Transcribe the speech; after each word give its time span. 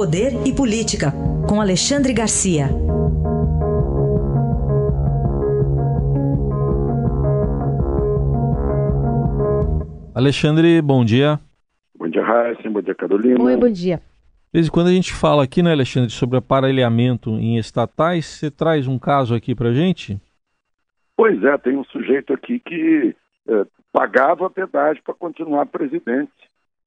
Poder 0.00 0.32
e 0.46 0.54
Política, 0.54 1.12
com 1.46 1.60
Alexandre 1.60 2.14
Garcia. 2.14 2.68
Alexandre, 10.14 10.80
bom 10.80 11.04
dia. 11.04 11.38
Bom 11.94 12.08
dia, 12.08 12.24
Raíssa. 12.24 12.70
Bom 12.70 12.80
dia, 12.80 12.94
Carolina. 12.94 13.44
Oi, 13.44 13.56
bom 13.58 13.70
dia. 13.70 13.98
De 13.98 14.02
vez 14.54 14.68
em 14.68 14.70
quando 14.70 14.86
a 14.86 14.92
gente 14.92 15.12
fala 15.12 15.44
aqui, 15.44 15.62
né, 15.62 15.70
Alexandre, 15.72 16.08
sobre 16.08 16.38
aparelhamento 16.38 17.32
em 17.32 17.58
estatais. 17.58 18.24
Você 18.24 18.50
traz 18.50 18.88
um 18.88 18.98
caso 18.98 19.34
aqui 19.34 19.54
pra 19.54 19.70
gente? 19.74 20.18
Pois 21.14 21.44
é, 21.44 21.58
tem 21.58 21.76
um 21.76 21.84
sujeito 21.84 22.32
aqui 22.32 22.58
que 22.58 23.14
é, 23.46 23.66
pagava 23.92 24.48
pedágio 24.48 25.02
para 25.04 25.12
continuar 25.12 25.66
presidente 25.66 26.32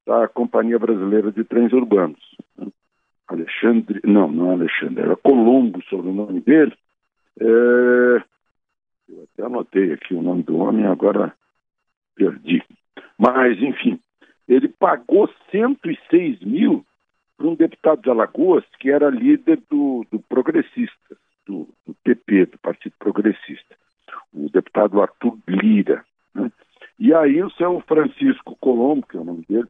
da 0.04 0.28
Companhia 0.28 0.80
Brasileira 0.80 1.32
de 1.32 1.44
Trens 1.44 1.72
Urbanos. 1.72 2.34
Alexandre, 3.28 4.02
não, 4.04 4.32
não 4.32 4.52
é 4.52 4.54
Alexandre, 4.54 5.04
era 5.04 5.16
Colombo 5.16 5.82
sobre 5.84 6.10
o 6.10 6.14
nome 6.14 6.42
dele. 6.42 6.74
É, 7.40 8.24
eu 9.10 9.28
até 9.34 9.44
anotei 9.44 9.94
aqui 9.94 10.14
o 10.14 10.22
nome 10.22 10.44
do 10.44 10.58
homem, 10.58 10.86
agora 10.86 11.34
perdi. 12.16 12.64
Mas, 13.18 13.62
enfim, 13.62 14.00
ele 14.48 14.68
pagou 14.68 15.30
106 15.52 16.42
mil 16.42 16.86
para 17.38 17.48
um 17.48 17.56
deputado 17.56 18.02
de 18.02 18.10
Alagoas 18.10 18.64
que 18.80 18.90
era 18.90 19.10
líder 19.10 19.62
do, 19.70 20.06
do 20.12 20.20
progressista, 20.20 21.18
do, 21.46 21.68
do, 21.86 21.94
PP, 22.04 22.48
do 22.48 22.58
Partido 22.60 22.94
Progressista, 23.00 23.76
o 24.34 24.50
deputado 24.50 25.02
Arthur 25.02 25.38
Lira. 25.48 26.06
Né? 26.34 26.52
E 27.00 27.14
aí 27.14 27.42
o 27.42 27.52
seu 27.52 27.80
Francisco 27.82 28.56
Colombo, 28.60 29.06
que 29.08 29.18
é 29.18 29.20
o 29.20 29.26
nome 29.26 29.46
dele, 29.48 29.68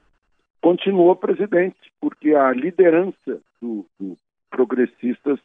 continuou 0.63 1.13
presidente, 1.17 1.91
porque 1.99 2.33
a 2.33 2.49
liderança 2.53 3.41
do, 3.61 3.85
do 3.99 4.17
progressistas 4.49 5.37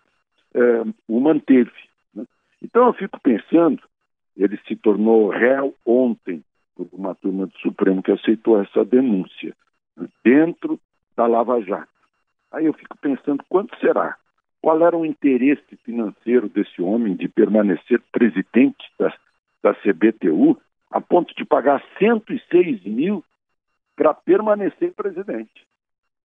é, 0.55 0.61
o 1.09 1.21
manteve. 1.21 1.73
Né? 2.15 2.25
Então 2.63 2.87
eu 2.87 2.93
fico 2.93 3.19
pensando, 3.21 3.83
ele 4.37 4.57
se 4.69 4.77
tornou 4.77 5.29
réu 5.29 5.75
ontem 5.85 6.45
por 6.77 6.89
uma 6.93 7.17
turma 7.17 7.47
do 7.47 7.59
Supremo 7.59 8.01
que 8.01 8.13
aceitou 8.13 8.63
essa 8.63 8.85
denúncia 8.85 9.57
né? 9.97 10.07
dentro 10.23 10.79
da 11.17 11.27
Lava 11.27 11.61
Jato. 11.63 11.89
Aí 12.53 12.67
eu 12.67 12.73
fico 12.73 12.97
pensando 12.99 13.43
quanto 13.49 13.77
será? 13.81 14.17
Qual 14.63 14.81
era 14.87 14.97
o 14.97 15.05
interesse 15.05 15.77
financeiro 15.85 16.49
desse 16.49 16.81
homem 16.81 17.17
de 17.17 17.27
permanecer 17.27 18.01
presidente 18.13 18.87
da, 18.97 19.13
da 19.65 19.75
CBTU 19.75 20.57
a 20.93 21.01
ponto 21.01 21.35
de 21.35 21.45
pagar 21.45 21.83
106 21.99 22.85
mil 22.85 23.25
para 23.99 24.15
permanecer 24.15 24.95
presidente? 24.95 25.67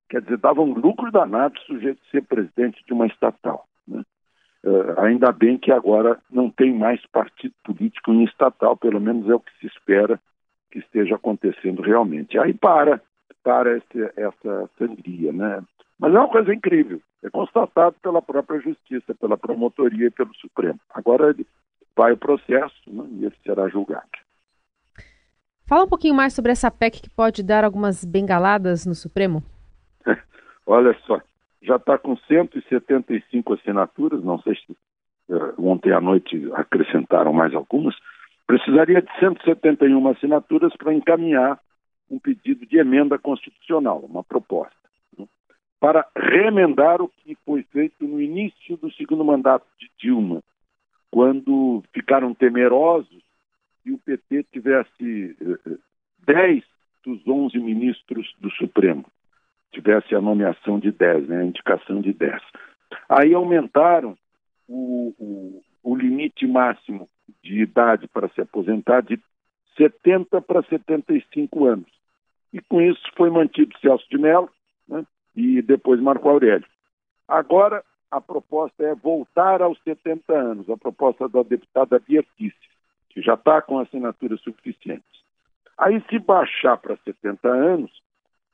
Quer 0.07 0.21
dizer, 0.21 0.38
dava 0.38 0.61
um 0.61 0.75
lucro 0.75 1.11
danado 1.11 1.59
o 1.59 1.63
sujeito 1.63 1.99
ser 2.11 2.21
presidente 2.21 2.85
de 2.85 2.93
uma 2.93 3.07
estatal. 3.07 3.66
Né? 3.88 4.03
Uh, 4.63 4.99
ainda 5.02 5.31
bem 5.31 5.57
que 5.57 5.71
agora 5.71 6.19
não 6.29 6.51
tem 6.51 6.71
mais 6.71 7.03
partido 7.07 7.55
político 7.63 8.13
em 8.13 8.23
estatal, 8.25 8.77
pelo 8.77 9.01
menos 9.01 9.27
é 9.27 9.33
o 9.33 9.39
que 9.39 9.51
se 9.59 9.66
espera 9.66 10.19
que 10.71 10.79
esteja 10.79 11.16
acontecendo 11.16 11.81
realmente. 11.81 12.38
Aí 12.38 12.53
para, 12.53 13.01
para 13.44 13.75
esse, 13.75 14.13
essa 14.16 14.69
sangria, 14.77 15.33
né? 15.33 15.63
Mas 15.99 16.13
é 16.13 16.19
uma 16.19 16.29
coisa 16.29 16.53
incrível. 16.53 17.01
É 17.23 17.29
constatado 17.29 17.95
pela 18.03 18.21
própria 18.21 18.59
Justiça, 18.59 19.16
pela 19.16 19.38
promotoria 19.38 20.07
e 20.07 20.11
pelo 20.11 20.33
Supremo. 20.35 20.79
Agora 20.94 21.35
vai 21.95 22.11
o 22.11 22.17
processo 22.17 22.75
né, 22.88 23.03
e 23.13 23.25
ele 23.25 23.35
será 23.44 23.67
julgado. 23.67 24.22
Fala 25.73 25.85
um 25.85 25.89
pouquinho 25.89 26.13
mais 26.13 26.33
sobre 26.33 26.52
essa 26.52 26.69
PEC 26.69 27.02
que 27.02 27.09
pode 27.09 27.41
dar 27.41 27.63
algumas 27.63 28.05
bengaladas 28.05 28.85
no 28.85 28.93
Supremo. 28.93 29.41
Olha 30.67 30.95
só, 31.07 31.19
já 31.63 31.77
está 31.77 31.97
com 31.97 32.16
175 32.16 33.53
assinaturas, 33.55 34.23
não 34.23 34.39
sei 34.44 34.53
se 34.53 34.71
uh, 35.29 35.55
ontem 35.57 35.91
à 35.91 35.99
noite 35.99 36.47
acrescentaram 36.53 37.33
mais 37.33 37.55
algumas. 37.55 37.95
Precisaria 38.45 39.01
de 39.01 39.09
171 39.17 40.07
assinaturas 40.09 40.72
para 40.78 40.94
encaminhar 40.94 41.59
um 42.07 42.19
pedido 42.19 42.67
de 42.67 42.78
emenda 42.78 43.17
constitucional, 43.17 43.97
uma 44.07 44.23
proposta 44.23 44.78
para 45.79 46.06
remendar 46.16 47.01
o 47.01 47.09
que 47.09 47.35
foi 47.44 47.63
feito 47.63 48.06
no 48.07 48.22
início 48.22 48.78
do 48.78 48.91
segundo 48.91 49.25
mandato 49.25 49.66
de 49.79 49.89
Dilma, 49.97 50.44
quando 51.09 51.81
ficaram 51.91 52.31
temerosos 52.35 53.22
que 53.83 53.91
o 53.91 53.97
PT 53.99 54.45
tivesse 54.51 55.35
eh, 55.41 55.77
10 56.25 56.63
dos 57.03 57.27
11 57.27 57.59
ministros 57.59 58.33
do 58.39 58.49
Supremo, 58.51 59.05
tivesse 59.71 60.16
a 60.16 60.21
nomeação 60.21 60.79
de 60.79 60.91
10, 60.91 61.27
né, 61.27 61.41
a 61.41 61.45
indicação 61.45 62.01
de 62.01 62.13
10. 62.13 62.41
Aí 63.09 63.33
aumentaram 63.33 64.17
o, 64.67 65.13
o, 65.19 65.63
o 65.83 65.95
limite 65.95 66.47
máximo 66.47 67.09
de 67.44 67.61
idade 67.61 68.07
para 68.07 68.29
se 68.29 68.41
aposentar 68.41 69.01
de 69.01 69.19
70 69.77 70.41
para 70.41 70.63
75 70.63 71.65
anos. 71.65 71.91
E 72.53 72.61
com 72.61 72.79
isso 72.81 73.01
foi 73.17 73.29
mantido 73.29 73.77
Celso 73.79 74.05
de 74.09 74.17
Mello, 74.17 74.50
né, 74.88 75.05
e 75.35 75.61
depois 75.61 76.00
Marco 76.00 76.29
Aurélio. 76.29 76.67
Agora, 77.27 77.83
a 78.11 78.21
proposta 78.21 78.83
é 78.83 78.94
voltar 78.94 79.61
aos 79.61 79.81
70 79.83 80.31
anos, 80.31 80.69
a 80.69 80.77
proposta 80.77 81.27
da 81.27 81.41
deputada 81.41 82.00
Bia 82.00 82.23
que 83.13 83.22
já 83.22 83.35
está 83.35 83.62
com 83.62 83.79
assinaturas 83.79 84.41
suficientes. 84.41 85.24
Aí, 85.78 86.03
se 86.09 86.19
baixar 86.19 86.78
para 86.78 86.97
70 86.97 87.47
anos, 87.47 87.91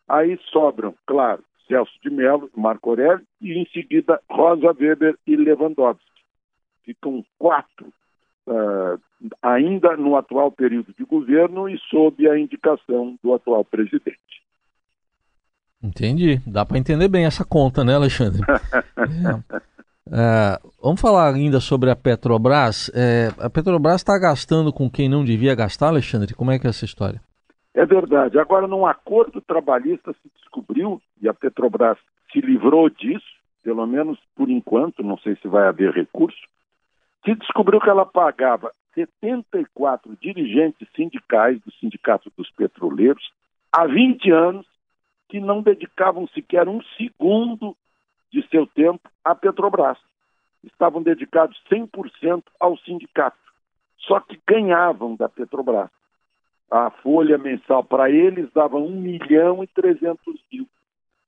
aí 0.07 0.39
sobram, 0.51 0.93
claro, 1.05 1.43
Celso 1.67 1.93
de 2.01 2.09
Mello, 2.09 2.49
Marco 2.55 2.89
Aurélio 2.89 3.25
e, 3.41 3.53
em 3.53 3.65
seguida, 3.67 4.19
Rosa 4.29 4.75
Weber 4.77 5.17
e 5.25 5.35
Lewandowski. 5.35 6.03
Ficam 6.83 7.23
quatro 7.37 7.93
uh, 8.47 8.99
ainda 9.41 9.95
no 9.95 10.15
atual 10.15 10.51
período 10.51 10.93
de 10.97 11.05
governo 11.05 11.69
e 11.69 11.77
sob 11.89 12.27
a 12.27 12.37
indicação 12.37 13.17
do 13.23 13.33
atual 13.33 13.63
presidente. 13.63 14.17
Entendi. 15.81 16.41
Dá 16.45 16.65
para 16.65 16.77
entender 16.77 17.07
bem 17.07 17.25
essa 17.25 17.45
conta, 17.45 17.83
né, 17.83 17.95
Alexandre? 17.95 18.41
é. 19.53 19.68
É, 20.11 20.59
vamos 20.81 20.99
falar 20.99 21.33
ainda 21.33 21.59
sobre 21.59 21.91
a 21.91 21.95
Petrobras. 21.95 22.91
É, 22.95 23.29
a 23.39 23.49
Petrobras 23.49 23.97
está 23.97 24.17
gastando 24.17 24.73
com 24.73 24.89
quem 24.89 25.07
não 25.07 25.23
devia 25.23 25.55
gastar, 25.55 25.87
Alexandre? 25.87 26.33
Como 26.33 26.51
é 26.51 26.57
que 26.57 26.67
é 26.67 26.69
essa 26.69 26.85
história? 26.85 27.21
É 27.73 27.85
verdade. 27.85 28.39
Agora, 28.39 28.67
num 28.67 28.85
acordo 28.85 29.39
trabalhista 29.41 30.13
se 30.13 30.29
descobriu, 30.35 31.01
e 31.21 31.29
a 31.29 31.33
Petrobras 31.33 31.97
se 32.31 32.41
livrou 32.41 32.89
disso, 32.89 33.25
pelo 33.63 33.85
menos 33.85 34.17
por 34.35 34.49
enquanto, 34.49 35.03
não 35.03 35.17
sei 35.19 35.35
se 35.35 35.47
vai 35.47 35.67
haver 35.67 35.91
recurso, 35.91 36.39
se 37.23 37.35
descobriu 37.35 37.79
que 37.79 37.89
ela 37.89 38.05
pagava 38.05 38.71
74 38.95 40.17
dirigentes 40.21 40.87
sindicais 40.95 41.59
do 41.61 41.71
Sindicato 41.73 42.31
dos 42.35 42.49
Petroleiros 42.51 43.31
há 43.71 43.85
20 43.85 44.31
anos 44.31 44.65
que 45.29 45.39
não 45.39 45.61
dedicavam 45.61 46.27
sequer 46.29 46.67
um 46.67 46.81
segundo 46.97 47.75
de 48.31 48.47
seu 48.49 48.65
tempo 48.67 49.09
à 49.23 49.33
Petrobras. 49.35 49.97
Estavam 50.63 51.01
dedicados 51.01 51.61
100% 51.71 52.43
ao 52.59 52.77
sindicato, 52.79 53.37
só 53.97 54.19
que 54.19 54.39
ganhavam 54.47 55.15
da 55.15 55.29
Petrobras. 55.29 55.89
A 56.69 56.91
folha 56.91 57.37
mensal 57.37 57.83
para 57.83 58.09
eles 58.11 58.51
dava 58.53 58.77
1 58.77 58.89
milhão 58.91 59.63
e 59.63 59.67
300 59.67 60.19
mil, 60.51 60.67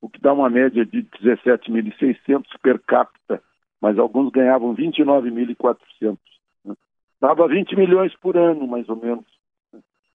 o 0.00 0.08
que 0.08 0.20
dá 0.20 0.32
uma 0.32 0.48
média 0.48 0.84
de 0.84 1.02
17.600 1.02 2.44
per 2.62 2.78
capita, 2.80 3.42
mas 3.80 3.98
alguns 3.98 4.30
ganhavam 4.30 4.74
29.400. 4.76 6.18
Né? 6.64 6.74
Dava 7.20 7.48
20 7.48 7.74
milhões 7.74 8.14
por 8.16 8.36
ano, 8.36 8.66
mais 8.68 8.88
ou 8.88 8.96
menos. 8.96 9.24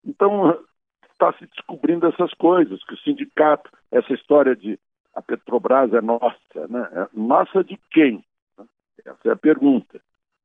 Então, 0.05 0.57
está 1.11 1.33
se 1.33 1.45
descobrindo 1.47 2.07
essas 2.07 2.33
coisas, 2.35 2.83
que 2.85 2.93
o 2.93 2.99
sindicato, 2.99 3.69
essa 3.91 4.13
história 4.13 4.55
de 4.55 4.79
a 5.17 5.21
Petrobras 5.23 5.91
é 5.93 6.01
nossa, 6.01 6.67
né? 6.69 6.87
É 6.91 7.07
nossa 7.11 7.63
de 7.63 7.79
quem? 7.89 8.23
Essa 9.03 9.29
é 9.29 9.31
a 9.31 9.35
pergunta. 9.35 9.99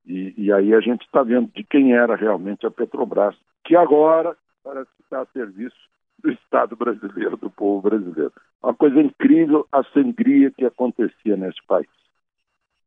E, 0.07 0.33
e 0.39 0.51
aí 0.51 0.73
a 0.73 0.81
gente 0.81 1.05
está 1.05 1.23
vendo 1.23 1.51
de 1.55 1.63
quem 1.63 1.93
era 1.93 2.17
realmente 2.17 2.67
a 2.67 2.71
Petrobras, 2.71 3.37
que 3.65 3.77
agora 3.77 4.35
parece 4.65 4.91
estar 5.01 5.21
a 5.21 5.27
serviço 5.27 5.77
do 6.23 6.31
Estado 6.31 6.75
brasileiro, 6.75 7.37
do 7.37 7.51
povo 7.51 7.83
brasileiro. 7.83 8.33
Uma 8.63 8.73
coisa 8.73 8.99
incrível 8.99 9.67
a 9.71 9.85
sangria 9.93 10.51
que 10.51 10.65
acontecia 10.65 11.37
nesse 11.37 11.63
país. 11.67 11.89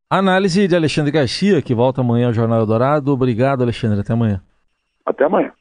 Análise 0.09 0.67
de 0.67 0.75
Alexandre 0.75 1.11
Garcia, 1.11 1.61
que 1.61 1.75
volta 1.75 2.01
amanhã 2.01 2.27
ao 2.27 2.33
Jornal 2.33 2.65
Dourado. 2.65 3.11
Obrigado, 3.11 3.61
Alexandre. 3.61 3.99
Até 3.99 4.13
amanhã. 4.13 4.41
Até 5.05 5.25
amanhã. 5.25 5.51